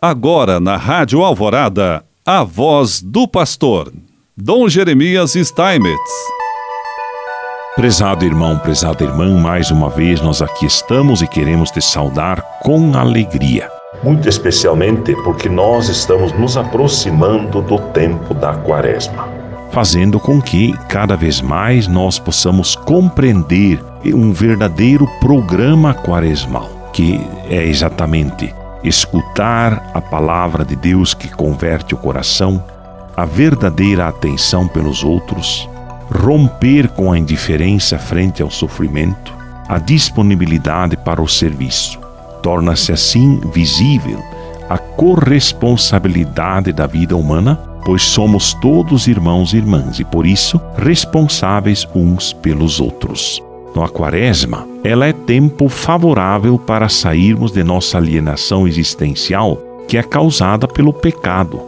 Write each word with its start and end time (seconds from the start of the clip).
Agora 0.00 0.60
na 0.60 0.76
Rádio 0.76 1.24
Alvorada, 1.24 2.04
a 2.24 2.44
voz 2.44 3.02
do 3.02 3.26
pastor, 3.26 3.92
Dom 4.36 4.68
Jeremias 4.68 5.32
Steinmetz. 5.32 6.12
Prezado 7.74 8.24
irmão, 8.24 8.56
prezada 8.60 9.02
irmã, 9.02 9.36
mais 9.40 9.72
uma 9.72 9.90
vez 9.90 10.20
nós 10.20 10.40
aqui 10.40 10.66
estamos 10.66 11.20
e 11.20 11.26
queremos 11.26 11.72
te 11.72 11.82
saudar 11.82 12.40
com 12.62 12.96
alegria. 12.96 13.68
Muito 14.04 14.28
especialmente 14.28 15.16
porque 15.24 15.48
nós 15.48 15.88
estamos 15.88 16.32
nos 16.38 16.56
aproximando 16.56 17.60
do 17.60 17.80
tempo 17.90 18.34
da 18.34 18.54
Quaresma, 18.54 19.28
fazendo 19.72 20.20
com 20.20 20.40
que 20.40 20.78
cada 20.88 21.16
vez 21.16 21.40
mais 21.40 21.88
nós 21.88 22.20
possamos 22.20 22.76
compreender 22.76 23.84
um 24.04 24.30
verdadeiro 24.30 25.08
programa 25.18 25.92
quaresmal, 25.92 26.70
que 26.92 27.20
é 27.50 27.64
exatamente 27.64 28.54
escutar 28.82 29.90
a 29.94 30.00
palavra 30.00 30.64
de 30.64 30.76
Deus 30.76 31.14
que 31.14 31.28
converte 31.28 31.94
o 31.94 31.98
coração, 31.98 32.62
a 33.16 33.24
verdadeira 33.24 34.06
atenção 34.06 34.68
pelos 34.68 35.02
outros, 35.02 35.68
romper 36.10 36.88
com 36.88 37.12
a 37.12 37.18
indiferença 37.18 37.98
frente 37.98 38.42
ao 38.42 38.50
sofrimento, 38.50 39.34
a 39.68 39.78
disponibilidade 39.78 40.96
para 40.96 41.20
o 41.20 41.28
serviço. 41.28 41.98
Torna-se 42.42 42.92
assim 42.92 43.40
visível 43.52 44.22
a 44.70 44.78
corresponsabilidade 44.78 46.72
da 46.72 46.86
vida 46.86 47.16
humana, 47.16 47.56
pois 47.84 48.02
somos 48.02 48.54
todos 48.54 49.08
irmãos 49.08 49.52
e 49.52 49.56
irmãs 49.56 49.98
e 49.98 50.04
por 50.04 50.26
isso 50.26 50.60
responsáveis 50.76 51.86
uns 51.94 52.32
pelos 52.32 52.80
outros 52.80 53.42
no 53.78 53.84
a 53.84 53.88
quaresma, 53.88 54.66
ela 54.82 55.06
é 55.06 55.12
tempo 55.12 55.68
favorável 55.68 56.58
para 56.58 56.88
sairmos 56.88 57.52
de 57.52 57.62
nossa 57.62 57.96
alienação 57.96 58.66
existencial 58.66 59.56
que 59.86 59.96
é 59.96 60.02
causada 60.02 60.66
pelo 60.66 60.92
pecado. 60.92 61.60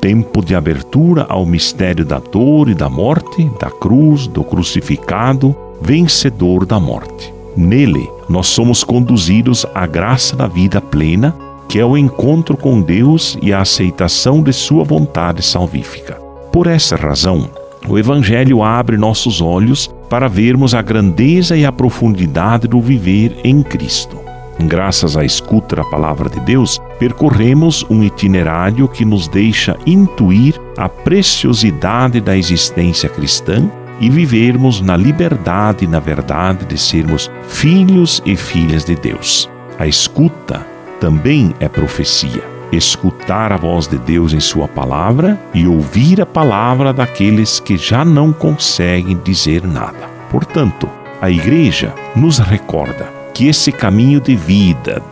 Tempo 0.00 0.42
de 0.42 0.54
abertura 0.54 1.26
ao 1.28 1.44
mistério 1.44 2.06
da 2.06 2.18
dor 2.18 2.70
e 2.70 2.74
da 2.74 2.88
morte, 2.88 3.44
da 3.60 3.70
cruz, 3.70 4.26
do 4.26 4.42
crucificado, 4.42 5.54
vencedor 5.82 6.64
da 6.64 6.80
morte. 6.80 7.32
Nele, 7.54 8.08
nós 8.30 8.46
somos 8.46 8.82
conduzidos 8.82 9.66
à 9.74 9.86
graça 9.86 10.34
da 10.34 10.46
vida 10.46 10.80
plena, 10.80 11.36
que 11.68 11.78
é 11.78 11.84
o 11.84 11.98
encontro 11.98 12.56
com 12.56 12.80
Deus 12.80 13.36
e 13.42 13.52
a 13.52 13.60
aceitação 13.60 14.42
de 14.42 14.54
Sua 14.54 14.84
vontade 14.84 15.42
salvífica. 15.42 16.14
Por 16.50 16.66
essa 16.66 16.96
razão, 16.96 17.50
o 17.86 17.98
Evangelho 17.98 18.62
abre 18.62 18.96
nossos 18.96 19.42
olhos 19.42 19.90
para 20.08 20.28
vermos 20.28 20.74
a 20.74 20.82
grandeza 20.82 21.56
e 21.56 21.64
a 21.64 21.72
profundidade 21.72 22.66
do 22.66 22.80
viver 22.80 23.38
em 23.44 23.62
Cristo. 23.62 24.18
Graças 24.60 25.16
à 25.16 25.24
escuta 25.24 25.76
da 25.76 25.84
palavra 25.84 26.28
de 26.28 26.40
Deus, 26.40 26.80
percorremos 26.98 27.86
um 27.88 28.02
itinerário 28.02 28.88
que 28.88 29.04
nos 29.04 29.28
deixa 29.28 29.76
intuir 29.86 30.60
a 30.76 30.88
preciosidade 30.88 32.20
da 32.20 32.36
existência 32.36 33.08
cristã 33.08 33.70
e 34.00 34.10
vivermos 34.10 34.80
na 34.80 34.96
liberdade 34.96 35.84
e 35.84 35.88
na 35.88 36.00
verdade 36.00 36.64
de 36.64 36.78
sermos 36.78 37.30
filhos 37.48 38.20
e 38.26 38.34
filhas 38.34 38.84
de 38.84 38.96
Deus. 38.96 39.48
A 39.78 39.86
escuta 39.86 40.66
também 41.00 41.54
é 41.60 41.68
profecia 41.68 42.57
escutar 42.72 43.52
a 43.52 43.56
voz 43.56 43.86
de 43.86 43.98
Deus 43.98 44.32
em 44.32 44.40
Sua 44.40 44.68
palavra 44.68 45.40
e 45.54 45.66
ouvir 45.66 46.20
a 46.20 46.26
palavra 46.26 46.92
daqueles 46.92 47.60
que 47.60 47.76
já 47.76 48.04
não 48.04 48.32
conseguem 48.32 49.18
dizer 49.24 49.66
nada. 49.66 50.08
Portanto, 50.30 50.88
a 51.20 51.30
Igreja 51.30 51.94
nos 52.14 52.38
recorda 52.38 53.12
que 53.34 53.48
esse 53.48 53.72
caminho 53.72 54.20
de 54.20 54.36
vida, 54.36 55.02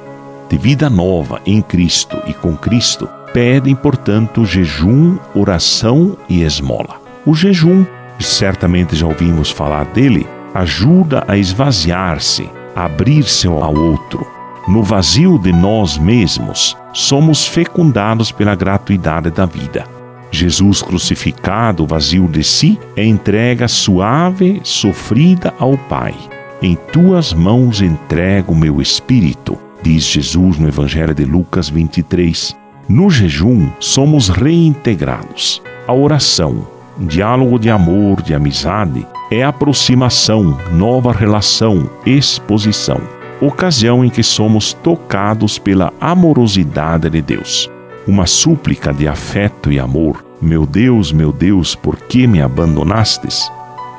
de 0.48 0.56
vida 0.56 0.90
nova 0.90 1.40
em 1.46 1.62
Cristo 1.62 2.20
e 2.26 2.34
com 2.34 2.56
Cristo, 2.56 3.08
pedem, 3.32 3.74
portanto, 3.74 4.44
jejum, 4.44 5.18
oração 5.34 6.16
e 6.28 6.42
esmola. 6.42 7.00
O 7.24 7.34
jejum, 7.34 7.84
certamente 8.18 8.96
já 8.96 9.06
ouvimos 9.06 9.50
falar 9.50 9.84
dele, 9.86 10.26
ajuda 10.54 11.24
a 11.28 11.36
esvaziar-se, 11.36 12.48
abrir-se 12.74 13.46
ao 13.46 13.74
outro, 13.74 14.35
no 14.66 14.82
vazio 14.82 15.38
de 15.38 15.52
nós 15.52 15.96
mesmos, 15.96 16.76
somos 16.92 17.46
fecundados 17.46 18.32
pela 18.32 18.54
gratuidade 18.54 19.30
da 19.30 19.46
vida. 19.46 19.84
Jesus 20.30 20.82
crucificado, 20.82 21.86
vazio 21.86 22.26
de 22.26 22.42
si, 22.42 22.78
é 22.96 23.04
entrega 23.04 23.68
suave, 23.68 24.60
sofrida 24.64 25.54
ao 25.58 25.78
Pai. 25.78 26.14
Em 26.60 26.74
tuas 26.92 27.32
mãos 27.32 27.80
entrego 27.80 28.52
o 28.52 28.56
meu 28.56 28.80
espírito, 28.80 29.56
diz 29.82 30.02
Jesus 30.04 30.58
no 30.58 30.66
Evangelho 30.66 31.14
de 31.14 31.24
Lucas 31.24 31.68
23. 31.68 32.56
No 32.88 33.08
jejum, 33.08 33.68
somos 33.78 34.28
reintegrados. 34.28 35.62
A 35.86 35.92
oração, 35.92 36.66
diálogo 36.98 37.56
de 37.58 37.70
amor, 37.70 38.20
de 38.20 38.34
amizade, 38.34 39.06
é 39.30 39.44
aproximação, 39.44 40.58
nova 40.72 41.12
relação, 41.12 41.88
exposição 42.04 43.15
ocasião 43.40 44.04
em 44.04 44.08
que 44.08 44.22
somos 44.22 44.72
tocados 44.72 45.58
pela 45.58 45.92
amorosidade 46.00 47.10
de 47.10 47.20
Deus. 47.20 47.70
Uma 48.06 48.26
súplica 48.26 48.92
de 48.92 49.08
afeto 49.08 49.70
e 49.70 49.78
amor. 49.78 50.24
Meu 50.40 50.64
Deus, 50.64 51.12
meu 51.12 51.32
Deus, 51.32 51.74
por 51.74 51.96
que 51.96 52.26
me 52.26 52.40
abandonastes? 52.40 53.50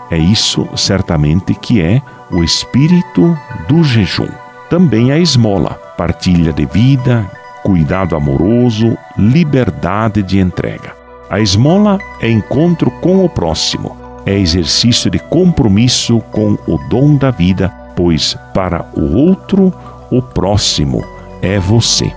É 0.09 0.17
isso 0.17 0.67
certamente 0.75 1.53
que 1.53 1.81
é 1.81 2.01
o 2.31 2.43
espírito 2.43 3.37
do 3.67 3.83
jejum. 3.83 4.29
Também 4.69 5.11
a 5.11 5.17
esmola, 5.17 5.73
partilha 5.97 6.53
de 6.53 6.65
vida, 6.65 7.29
cuidado 7.63 8.15
amoroso, 8.15 8.97
liberdade 9.17 10.23
de 10.23 10.39
entrega. 10.39 10.95
A 11.29 11.39
esmola 11.39 11.99
é 12.21 12.29
encontro 12.29 12.89
com 12.89 13.25
o 13.25 13.29
próximo, 13.29 13.97
é 14.25 14.37
exercício 14.37 15.11
de 15.11 15.19
compromisso 15.19 16.21
com 16.31 16.57
o 16.65 16.77
dom 16.89 17.15
da 17.15 17.31
vida 17.31 17.73
pois 17.97 18.37
para 18.53 18.85
o 18.95 19.17
outro, 19.17 19.73
o 20.09 20.21
próximo 20.21 21.03
é 21.41 21.59
você. 21.59 22.09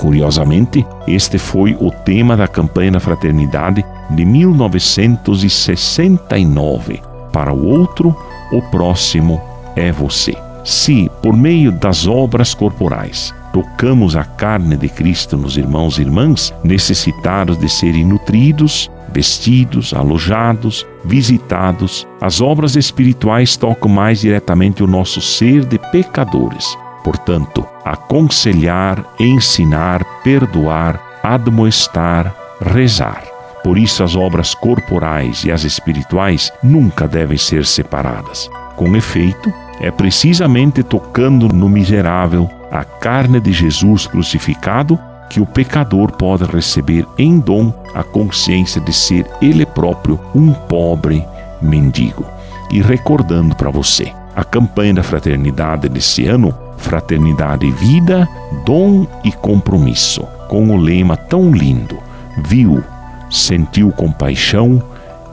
Curiosamente, 0.00 0.84
este 1.06 1.38
foi 1.38 1.76
o 1.78 1.92
tema 1.92 2.36
da 2.36 2.48
campanha 2.48 2.90
da 2.92 3.00
fraternidade 3.00 3.84
de 4.10 4.24
1969. 4.24 7.02
Para 7.32 7.52
o 7.52 7.66
outro, 7.66 8.16
o 8.50 8.62
próximo 8.62 9.42
é 9.76 9.92
você. 9.92 10.34
Se, 10.64 11.10
por 11.22 11.36
meio 11.36 11.70
das 11.70 12.06
obras 12.06 12.54
corporais, 12.54 13.34
tocamos 13.52 14.16
a 14.16 14.24
carne 14.24 14.76
de 14.76 14.88
Cristo 14.88 15.36
nos 15.36 15.56
irmãos 15.56 15.98
e 15.98 16.02
irmãs 16.02 16.52
necessitados 16.64 17.56
de 17.58 17.68
serem 17.68 18.04
nutridos, 18.04 18.90
vestidos, 19.16 19.94
alojados, 19.94 20.86
visitados. 21.02 22.06
As 22.20 22.42
obras 22.42 22.76
espirituais 22.76 23.56
tocam 23.56 23.90
mais 23.90 24.20
diretamente 24.20 24.84
o 24.84 24.86
nosso 24.86 25.22
ser 25.22 25.64
de 25.64 25.78
pecadores. 25.90 26.76
Portanto, 27.02 27.66
aconselhar, 27.82 29.02
ensinar, 29.18 30.04
perdoar, 30.22 31.00
admoestar, 31.22 32.36
rezar. 32.60 33.22
Por 33.64 33.78
isso, 33.78 34.04
as 34.04 34.14
obras 34.14 34.54
corporais 34.54 35.44
e 35.44 35.50
as 35.50 35.64
espirituais 35.64 36.52
nunca 36.62 37.08
devem 37.08 37.38
ser 37.38 37.64
separadas. 37.64 38.50
Com 38.76 38.94
efeito, 38.94 39.50
é 39.80 39.90
precisamente 39.90 40.82
tocando 40.82 41.48
no 41.48 41.70
miserável 41.70 42.50
a 42.70 42.84
carne 42.84 43.40
de 43.40 43.50
Jesus 43.50 44.06
crucificado 44.06 44.98
que 45.28 45.40
o 45.40 45.46
pecador 45.46 46.12
pode 46.12 46.44
receber 46.44 47.06
em 47.18 47.38
dom 47.38 47.72
a 47.94 48.02
consciência 48.02 48.80
de 48.80 48.92
ser 48.92 49.26
ele 49.40 49.66
próprio 49.66 50.20
um 50.34 50.52
pobre 50.52 51.24
mendigo. 51.60 52.24
E 52.70 52.80
recordando 52.80 53.54
para 53.54 53.70
você, 53.70 54.12
a 54.34 54.44
campanha 54.44 54.94
da 54.94 55.02
fraternidade 55.02 55.88
desse 55.88 56.26
ano, 56.26 56.54
Fraternidade 56.76 57.70
Vida, 57.72 58.28
Dom 58.64 59.06
e 59.24 59.32
Compromisso, 59.32 60.22
com 60.48 60.70
o 60.70 60.76
lema 60.76 61.16
tão 61.16 61.50
lindo: 61.50 61.98
viu, 62.44 62.82
sentiu 63.30 63.90
compaixão 63.92 64.82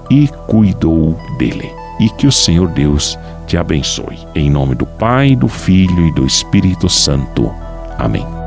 e 0.09 0.27
cuidou 0.47 1.19
dele. 1.37 1.69
E 1.99 2.09
que 2.09 2.25
o 2.25 2.31
Senhor 2.31 2.69
Deus 2.69 3.17
te 3.45 3.57
abençoe. 3.57 4.19
Em 4.33 4.49
nome 4.49 4.73
do 4.73 4.85
Pai, 4.85 5.35
do 5.35 5.47
Filho 5.47 6.07
e 6.07 6.11
do 6.11 6.25
Espírito 6.25 6.89
Santo. 6.89 7.51
Amém. 7.97 8.42